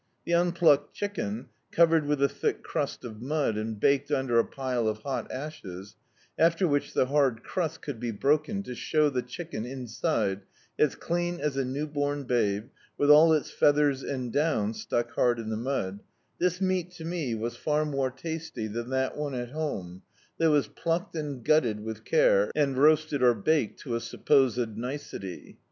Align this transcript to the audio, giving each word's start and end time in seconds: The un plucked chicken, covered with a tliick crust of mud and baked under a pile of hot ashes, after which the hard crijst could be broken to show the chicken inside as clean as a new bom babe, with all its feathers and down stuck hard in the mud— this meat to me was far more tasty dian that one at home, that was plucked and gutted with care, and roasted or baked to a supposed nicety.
The 0.25 0.33
un 0.33 0.51
plucked 0.51 0.95
chicken, 0.95 1.49
covered 1.71 2.07
with 2.07 2.23
a 2.23 2.27
tliick 2.27 2.63
crust 2.63 3.05
of 3.05 3.21
mud 3.21 3.55
and 3.55 3.79
baked 3.79 4.09
under 4.09 4.39
a 4.39 4.43
pile 4.43 4.87
of 4.87 4.97
hot 5.03 5.31
ashes, 5.31 5.95
after 6.39 6.67
which 6.67 6.95
the 6.95 7.05
hard 7.05 7.43
crijst 7.43 7.81
could 7.83 7.99
be 7.99 8.09
broken 8.09 8.63
to 8.63 8.73
show 8.73 9.11
the 9.11 9.21
chicken 9.21 9.63
inside 9.63 10.41
as 10.79 10.95
clean 10.95 11.39
as 11.39 11.55
a 11.55 11.63
new 11.63 11.85
bom 11.85 12.23
babe, 12.23 12.69
with 12.97 13.11
all 13.11 13.31
its 13.31 13.51
feathers 13.51 14.01
and 14.01 14.33
down 14.33 14.73
stuck 14.73 15.11
hard 15.11 15.37
in 15.37 15.51
the 15.51 15.55
mud— 15.55 15.99
this 16.39 16.59
meat 16.59 16.89
to 16.93 17.05
me 17.05 17.35
was 17.35 17.55
far 17.55 17.85
more 17.85 18.09
tasty 18.09 18.67
dian 18.67 18.89
that 18.89 19.15
one 19.15 19.35
at 19.35 19.51
home, 19.51 20.01
that 20.39 20.49
was 20.49 20.67
plucked 20.67 21.13
and 21.15 21.45
gutted 21.45 21.79
with 21.79 22.03
care, 22.03 22.51
and 22.55 22.75
roasted 22.75 23.21
or 23.21 23.35
baked 23.35 23.79
to 23.79 23.93
a 23.95 23.99
supposed 24.01 24.75
nicety. 24.75 25.59